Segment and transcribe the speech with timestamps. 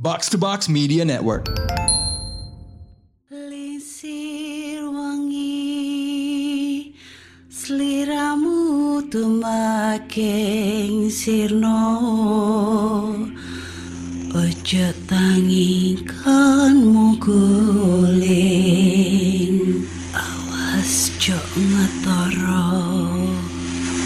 [0.00, 1.48] Box to Box Media Network.
[3.34, 6.94] Lisir wangi
[7.50, 11.82] Seliramu tumaking sirno.
[14.38, 18.22] Ojo tangi kanmu guling
[20.14, 22.86] Awas jok ngetoro.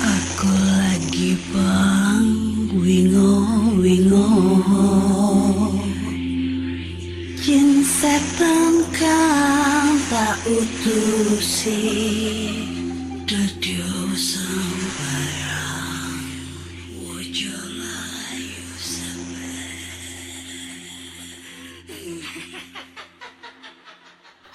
[0.00, 2.32] Aku lagi bang
[2.80, 3.44] wingo
[3.76, 4.31] wingo
[8.12, 11.80] Kang tak utusi
[13.24, 16.20] Dadyo sembarang
[17.00, 18.68] Wojo layu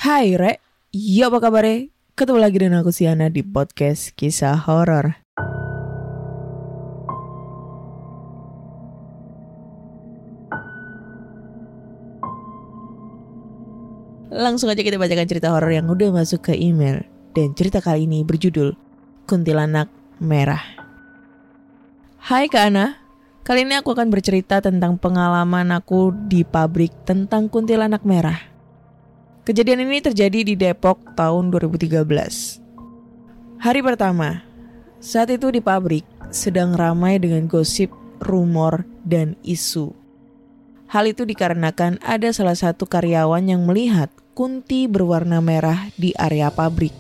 [0.05, 0.61] Hai Re,
[0.93, 1.65] iya apa kabar
[2.13, 5.26] Ketemu lagi dengan aku Siana di podcast kisah horor.
[14.27, 17.07] Langsung aja kita bacakan cerita horor yang udah masuk ke email.
[17.31, 18.75] Dan cerita kali ini berjudul
[19.23, 19.87] Kuntilanak
[20.19, 20.59] Merah.
[22.27, 22.99] Hai Kak Ana,
[23.47, 28.35] kali ini aku akan bercerita tentang pengalaman aku di pabrik tentang kuntilanak merah.
[29.47, 32.03] Kejadian ini terjadi di Depok tahun 2013.
[33.63, 34.43] Hari pertama,
[34.99, 36.03] saat itu di pabrik
[36.35, 39.95] sedang ramai dengan gosip, rumor, dan isu.
[40.87, 46.95] Hal itu dikarenakan ada salah satu karyawan yang melihat kunti berwarna merah di area pabrik.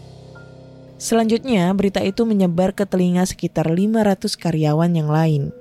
[0.97, 5.53] Selanjutnya, berita itu menyebar ke telinga sekitar 500 karyawan yang lain.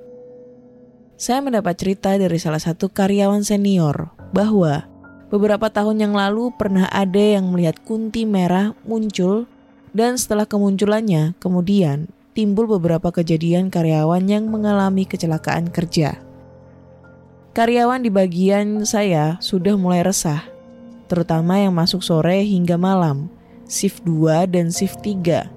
[1.15, 7.19] Saya mendapat cerita dari salah satu karyawan senior bahwa Beberapa tahun yang lalu pernah ada
[7.19, 9.43] yang melihat kunti merah muncul
[9.91, 16.23] dan setelah kemunculannya kemudian timbul beberapa kejadian karyawan yang mengalami kecelakaan kerja.
[17.57, 20.45] Karyawan di bagian saya sudah mulai resah,
[21.09, 23.33] terutama yang masuk sore hingga malam,
[23.65, 25.49] shift 2 dan shift 3.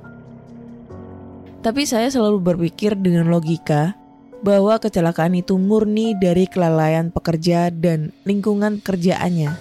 [1.60, 4.00] Tapi saya selalu berpikir dengan logika
[4.40, 9.52] bahwa kecelakaan itu murni dari kelalaian pekerja dan lingkungan kerjaannya.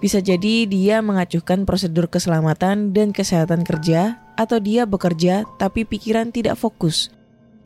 [0.00, 6.56] Bisa jadi dia mengacuhkan prosedur keselamatan dan kesehatan kerja, atau dia bekerja tapi pikiran tidak
[6.56, 7.12] fokus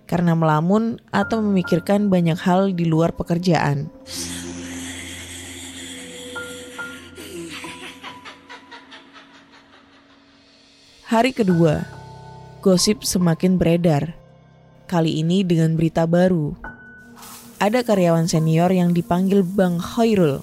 [0.07, 3.91] karena melamun atau memikirkan banyak hal di luar pekerjaan.
[11.07, 11.87] Hari kedua,
[12.63, 14.19] gosip semakin beredar
[14.87, 16.55] kali ini dengan berita baru.
[17.59, 20.43] Ada karyawan senior yang dipanggil Bang Khairul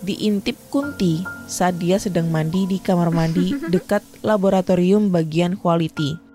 [0.00, 6.29] diintip Kunti saat dia sedang mandi di kamar mandi dekat laboratorium bagian quality.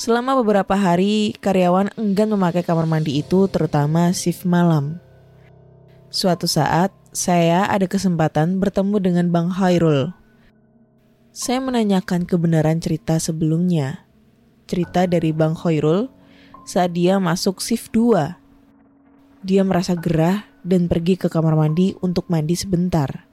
[0.00, 4.96] Selama beberapa hari, karyawan enggan memakai kamar mandi itu terutama shift malam.
[6.08, 10.16] Suatu saat, saya ada kesempatan bertemu dengan Bang Khairul.
[11.36, 14.08] Saya menanyakan kebenaran cerita sebelumnya
[14.70, 16.06] cerita dari Bang Khairul
[16.62, 18.38] saat dia masuk shift 2.
[19.42, 23.26] Dia merasa gerah dan pergi ke kamar mandi untuk mandi sebentar.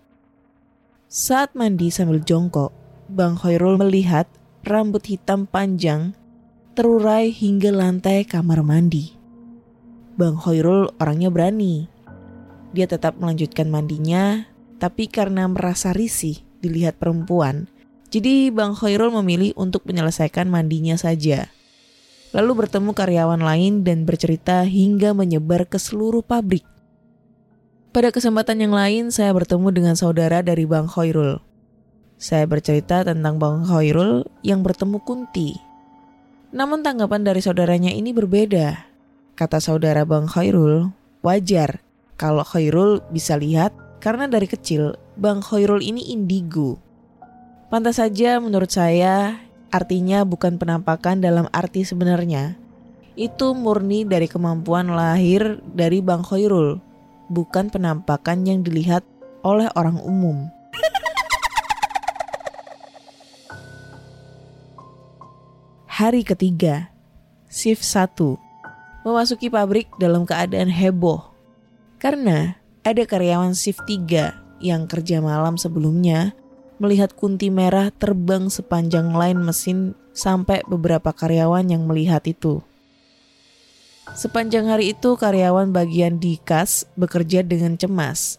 [1.07, 2.73] Saat mandi sambil jongkok,
[3.07, 4.25] Bang Khairul melihat
[4.67, 6.17] rambut hitam panjang
[6.77, 9.17] terurai hingga lantai kamar mandi.
[10.13, 11.89] Bang Khairul orangnya berani.
[12.69, 14.45] Dia tetap melanjutkan mandinya,
[14.77, 17.65] tapi karena merasa risih dilihat perempuan,
[18.13, 21.49] jadi Bang Khairul memilih untuk menyelesaikan mandinya saja.
[22.29, 26.63] Lalu bertemu karyawan lain dan bercerita hingga menyebar ke seluruh pabrik.
[27.89, 31.41] Pada kesempatan yang lain saya bertemu dengan saudara dari Bang Khairul.
[32.21, 35.66] Saya bercerita tentang Bang Khairul yang bertemu Kunti.
[36.51, 38.87] Namun tanggapan dari saudaranya ini berbeda.
[39.37, 40.89] Kata saudara Bang Khairul,
[41.21, 41.83] wajar
[42.17, 46.81] kalau Khairul bisa lihat karena dari kecil Bang Khairul ini indigo
[47.67, 49.43] Pantas saja menurut saya
[49.75, 52.55] artinya bukan penampakan dalam arti sebenarnya.
[53.19, 56.79] Itu murni dari kemampuan lahir dari Bang Khairul,
[57.27, 59.03] bukan penampakan yang dilihat
[59.43, 60.47] oleh orang umum.
[65.97, 66.94] Hari ketiga,
[67.49, 68.38] shift 1,
[69.01, 71.33] memasuki pabrik dalam keadaan heboh.
[71.97, 72.53] Karena
[72.85, 76.38] ada karyawan shift 3 yang kerja malam sebelumnya
[76.77, 82.61] melihat kunti merah terbang sepanjang line mesin sampai beberapa karyawan yang melihat itu.
[84.13, 88.38] Sepanjang hari itu karyawan bagian dikas bekerja dengan cemas.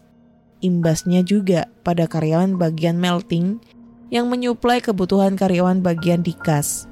[0.63, 3.59] Imbasnya juga pada karyawan bagian melting
[4.07, 6.87] yang menyuplai kebutuhan karyawan bagian dikas.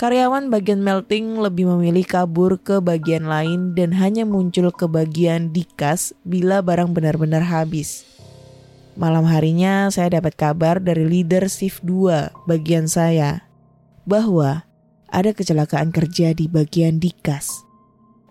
[0.00, 6.16] Karyawan bagian melting lebih memilih kabur ke bagian lain dan hanya muncul ke bagian dikas
[6.24, 8.08] bila barang benar-benar habis.
[8.96, 13.44] Malam harinya saya dapat kabar dari leader shift 2 bagian saya
[14.08, 14.64] bahwa
[15.12, 17.60] ada kecelakaan kerja di bagian dikas.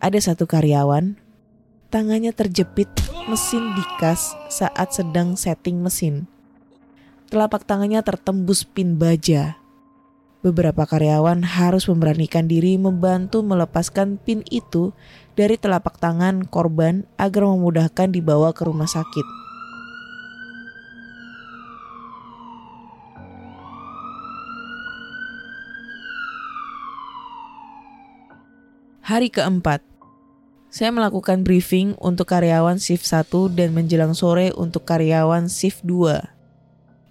[0.01, 1.22] Ada satu karyawan,
[1.94, 2.89] tangannya terjepit
[3.30, 6.25] mesin dikas saat sedang setting mesin.
[7.30, 9.59] Telapak tangannya tertembus pin baja
[10.39, 14.95] beberapa karyawan harus memberanikan diri membantu melepaskan pin itu
[15.36, 19.27] dari telapak tangan korban agar memudahkan dibawa ke rumah sakit.
[29.09, 29.81] Hari keempat,
[30.69, 33.25] saya melakukan briefing untuk karyawan shift 1
[33.57, 36.38] dan menjelang sore untuk karyawan shift 2.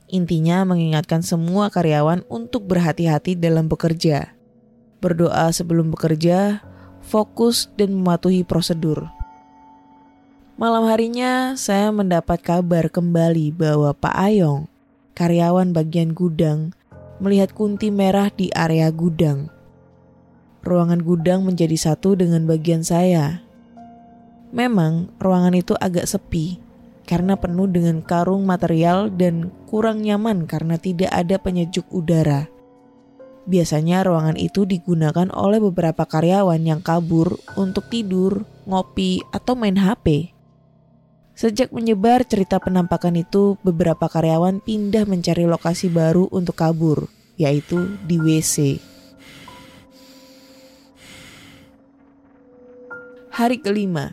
[0.09, 4.33] Intinya mengingatkan semua karyawan untuk berhati-hati dalam bekerja.
[5.05, 6.65] Berdoa sebelum bekerja,
[7.05, 9.05] fokus dan mematuhi prosedur.
[10.57, 14.67] Malam harinya saya mendapat kabar kembali bahwa Pak Ayong,
[15.15, 16.75] karyawan bagian gudang,
[17.23, 19.53] melihat kunti merah di area gudang.
[20.65, 23.45] Ruangan gudang menjadi satu dengan bagian saya.
[24.51, 26.59] Memang ruangan itu agak sepi,
[27.09, 32.53] karena penuh dengan karung material dan kurang nyaman karena tidak ada penyejuk udara.
[33.49, 40.37] Biasanya ruangan itu digunakan oleh beberapa karyawan yang kabur untuk tidur, ngopi, atau main HP.
[41.33, 47.09] Sejak menyebar cerita penampakan itu, beberapa karyawan pindah mencari lokasi baru untuk kabur,
[47.41, 48.85] yaitu di WC.
[53.33, 54.13] Hari kelima,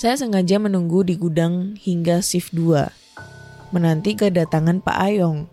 [0.00, 2.88] saya sengaja menunggu di gudang hingga shift 2,
[3.68, 5.44] menanti kedatangan Pak Ayong.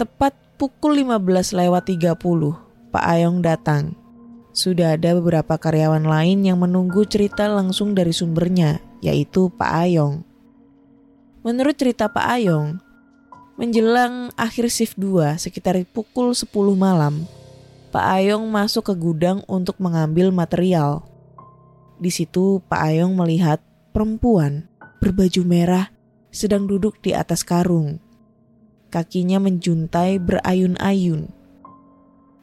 [0.00, 2.16] Tepat pukul 15 lewat 30,
[2.88, 4.00] Pak Ayong datang.
[4.56, 10.24] Sudah ada beberapa karyawan lain yang menunggu cerita langsung dari sumbernya, yaitu Pak Ayong.
[11.44, 12.80] Menurut cerita Pak Ayong,
[13.60, 16.48] menjelang akhir shift 2 sekitar pukul 10
[16.80, 17.28] malam,
[17.92, 21.04] Pak Ayong masuk ke gudang untuk mengambil material.
[22.04, 23.64] Di situ Pak Ayong melihat
[23.96, 24.68] perempuan
[25.00, 25.88] berbaju merah
[26.28, 27.96] sedang duduk di atas karung.
[28.92, 31.32] Kakinya menjuntai berayun-ayun.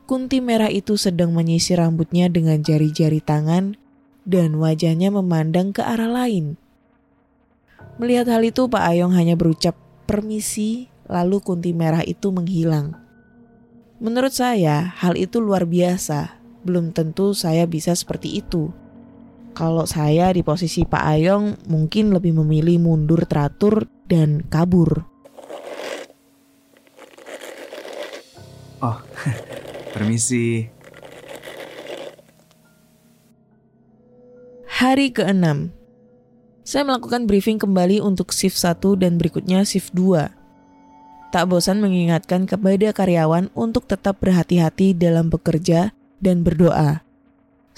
[0.09, 3.77] Kunti merah itu sedang menyisir rambutnya dengan jari-jari tangan
[4.25, 6.57] dan wajahnya memandang ke arah lain.
[8.01, 9.77] Melihat hal itu Pak Ayong hanya berucap
[10.09, 12.97] permisi lalu kunti merah itu menghilang.
[14.01, 18.80] Menurut saya hal itu luar biasa, belum tentu saya bisa seperti itu.
[19.51, 25.03] Kalau saya di posisi Pak Ayong mungkin lebih memilih mundur teratur dan kabur.
[28.81, 28.97] Oh,
[29.93, 30.71] permisi.
[34.81, 35.69] Hari ke-6
[36.65, 40.31] Saya melakukan briefing kembali untuk shift 1 dan berikutnya shift 2.
[41.29, 47.05] Tak bosan mengingatkan kepada karyawan untuk tetap berhati-hati dalam bekerja dan berdoa.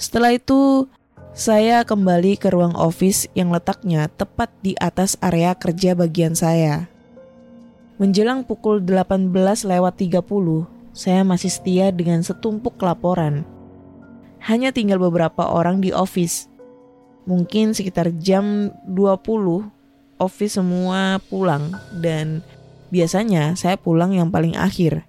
[0.00, 0.88] Setelah itu,
[1.34, 6.86] saya kembali ke ruang office yang letaknya tepat di atas area kerja bagian saya.
[7.98, 9.34] Menjelang pukul 18
[9.66, 10.22] lewat 30,
[10.94, 13.42] saya masih setia dengan setumpuk laporan.
[14.46, 16.46] Hanya tinggal beberapa orang di office.
[17.26, 19.66] Mungkin sekitar jam 20,
[20.22, 22.46] office semua pulang dan
[22.94, 25.02] biasanya saya pulang yang paling akhir,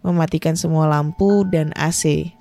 [0.00, 2.35] mematikan semua lampu dan AC.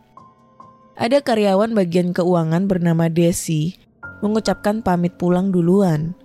[0.95, 3.75] Ada karyawan bagian keuangan bernama Desi
[4.23, 6.15] mengucapkan pamit pulang duluan.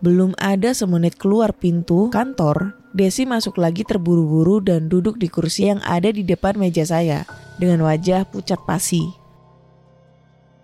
[0.00, 5.84] Belum ada semenit keluar pintu kantor, Desi masuk lagi terburu-buru dan duduk di kursi yang
[5.84, 7.28] ada di depan meja saya
[7.60, 9.04] dengan wajah pucat pasi.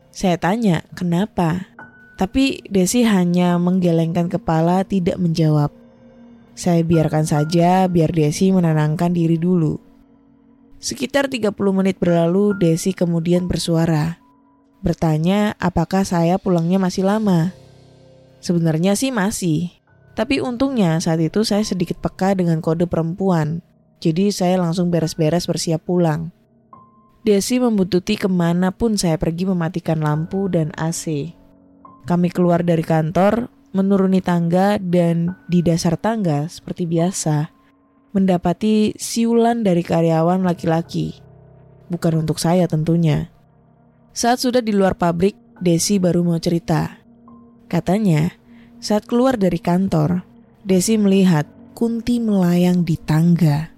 [0.09, 1.69] Saya tanya, kenapa?
[2.17, 5.69] Tapi Desi hanya menggelengkan kepala tidak menjawab.
[6.57, 9.88] Saya biarkan saja biar Desi menenangkan diri dulu.
[10.79, 14.23] Sekitar 30 menit berlalu, Desi kemudian bersuara.
[14.79, 17.51] Bertanya apakah saya pulangnya masih lama.
[18.39, 19.75] Sebenarnya sih masih.
[20.15, 23.59] Tapi untungnya saat itu saya sedikit peka dengan kode perempuan.
[23.99, 26.31] Jadi saya langsung beres-beres bersiap pulang.
[27.27, 31.35] Desi membututi ke mana pun saya pergi mematikan lampu dan AC.
[32.07, 37.58] Kami keluar dari kantor, menuruni tangga dan di dasar tangga seperti biasa
[38.13, 41.19] mendapati siulan dari karyawan laki-laki.
[41.89, 43.33] Bukan untuk saya tentunya.
[44.13, 47.03] Saat sudah di luar pabrik, Desi baru mau cerita.
[47.67, 48.31] Katanya,
[48.79, 50.23] saat keluar dari kantor,
[50.63, 51.49] Desi melihat
[51.79, 53.71] Kunti melayang di tangga.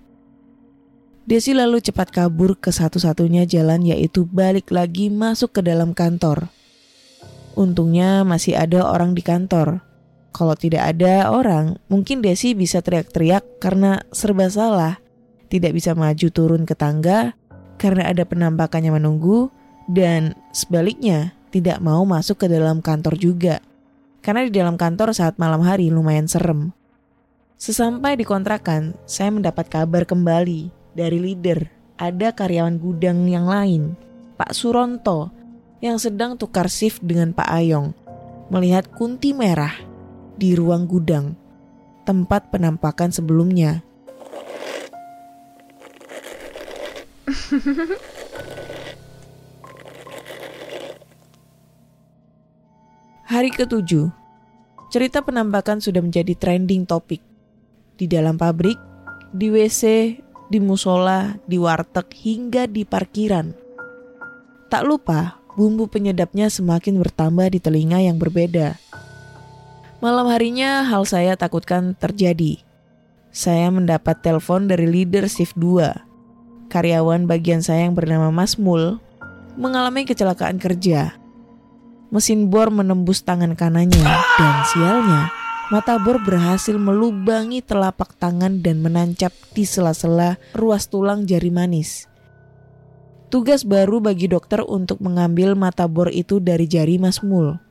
[1.28, 6.49] Desi lalu cepat kabur ke satu-satunya jalan yaitu balik lagi masuk ke dalam kantor.
[7.52, 9.84] Untungnya masih ada orang di kantor.
[10.30, 15.02] Kalau tidak ada orang, mungkin Desi bisa teriak-teriak karena serba salah.
[15.50, 17.34] Tidak bisa maju turun ke tangga
[17.75, 19.50] karena ada penampakannya menunggu
[19.90, 23.58] dan sebaliknya tidak mau masuk ke dalam kantor juga.
[24.22, 26.70] Karena di dalam kantor saat malam hari lumayan serem.
[27.58, 31.68] Sesampai di kontrakan, saya mendapat kabar kembali dari leader.
[32.00, 33.92] Ada karyawan gudang yang lain,
[34.40, 35.28] Pak Suronto,
[35.84, 37.92] yang sedang tukar shift dengan Pak Ayong.
[38.49, 39.89] Melihat kunti merah
[40.40, 41.37] di ruang gudang,
[42.09, 43.85] tempat penampakan sebelumnya.
[53.28, 54.09] Hari ketujuh,
[54.88, 57.20] cerita penampakan sudah menjadi trending topik.
[58.00, 58.80] Di dalam pabrik,
[59.37, 60.16] di WC,
[60.49, 63.52] di musola, di warteg, hingga di parkiran.
[64.73, 68.79] Tak lupa, bumbu penyedapnya semakin bertambah di telinga yang berbeda.
[70.00, 72.61] Malam harinya hal saya takutkan terjadi.
[73.30, 76.73] Saya mendapat telepon dari leader shift 2.
[76.73, 78.97] Karyawan bagian saya yang bernama Mas Mul
[79.61, 81.21] mengalami kecelakaan kerja
[82.11, 84.02] mesin bor menembus tangan kanannya
[84.35, 85.30] dan sialnya
[85.71, 92.11] mata bor berhasil melubangi telapak tangan dan menancap di sela-sela ruas tulang jari manis.
[93.30, 97.69] Tugas baru bagi dokter untuk mengambil mata bor itu dari jari Mas Mul.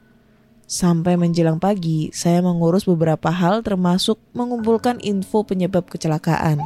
[0.70, 6.62] Sampai menjelang pagi, saya mengurus beberapa hal termasuk mengumpulkan info penyebab kecelakaan.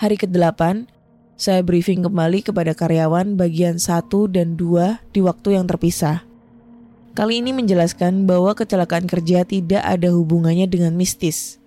[0.00, 0.88] Hari ke-8,
[1.36, 6.24] saya briefing kembali kepada karyawan bagian 1 dan 2 di waktu yang terpisah.
[7.12, 11.60] Kali ini menjelaskan bahwa kecelakaan kerja tidak ada hubungannya dengan mistis.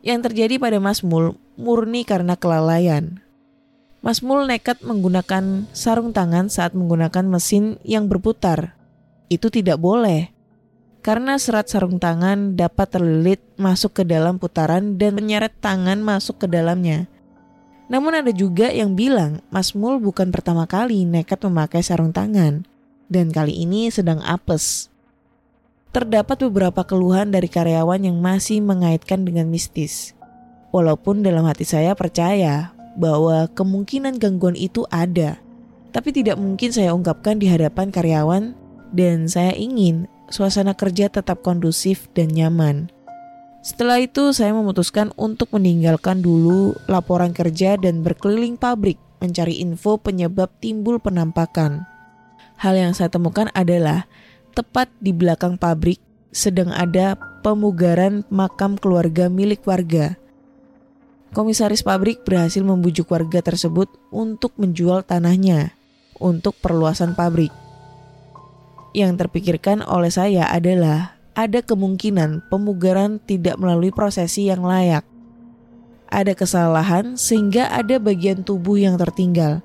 [0.00, 3.20] Yang terjadi pada Mas Mul murni karena kelalaian.
[4.00, 8.76] Mas Mul nekat menggunakan sarung tangan saat menggunakan mesin yang berputar.
[9.28, 10.32] Itu tidak boleh.
[11.04, 16.46] Karena serat sarung tangan dapat terlilit masuk ke dalam putaran dan menyeret tangan masuk ke
[16.48, 17.08] dalamnya
[17.90, 22.62] namun ada juga yang bilang Mas Mul bukan pertama kali nekat memakai sarung tangan
[23.10, 24.86] dan kali ini sedang apes.
[25.90, 30.14] Terdapat beberapa keluhan dari karyawan yang masih mengaitkan dengan mistis.
[30.70, 35.42] Walaupun dalam hati saya percaya bahwa kemungkinan gangguan itu ada,
[35.90, 38.54] tapi tidak mungkin saya ungkapkan di hadapan karyawan
[38.94, 42.86] dan saya ingin suasana kerja tetap kondusif dan nyaman.
[43.66, 50.54] Setelah itu saya memutuskan untuk meninggalkan dulu laporan kerja dan berkeliling pabrik mencari info penyebab
[50.62, 51.84] timbul penampakan.
[52.56, 54.06] Hal yang saya temukan adalah
[54.52, 55.98] tepat di belakang pabrik
[56.30, 60.14] sedang ada pemugaran makam keluarga milik warga.
[61.30, 65.74] Komisaris pabrik berhasil membujuk warga tersebut untuk menjual tanahnya
[66.18, 67.54] untuk perluasan pabrik.
[68.90, 75.06] Yang terpikirkan oleh saya adalah ada kemungkinan pemugaran tidak melalui prosesi yang layak.
[76.10, 79.62] Ada kesalahan sehingga ada bagian tubuh yang tertinggal,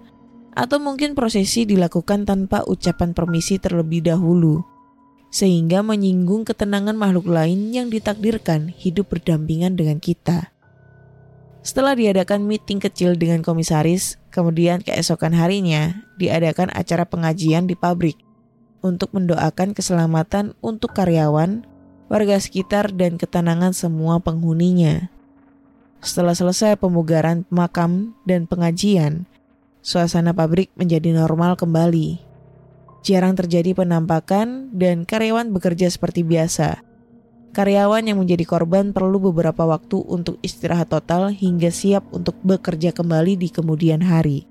[0.54, 4.62] atau mungkin prosesi dilakukan tanpa ucapan permisi terlebih dahulu,
[5.36, 10.56] sehingga menyinggung ketenangan makhluk lain yang ditakdirkan hidup berdampingan dengan kita.
[11.60, 18.16] Setelah diadakan meeting kecil dengan komisaris, kemudian keesokan harinya diadakan acara pengajian di pabrik
[18.80, 21.68] untuk mendoakan keselamatan untuk karyawan,
[22.08, 25.12] warga sekitar, dan ketenangan semua penghuninya.
[26.00, 29.28] Setelah selesai pemugaran makam dan pengajian,
[29.84, 32.25] suasana pabrik menjadi normal kembali.
[33.06, 36.82] Jarang terjadi penampakan dan karyawan bekerja seperti biasa.
[37.54, 43.38] Karyawan yang menjadi korban perlu beberapa waktu untuk istirahat total hingga siap untuk bekerja kembali
[43.38, 44.50] di kemudian hari.